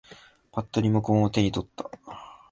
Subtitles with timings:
[0.51, 1.91] ぱっとリモコンを手に取った。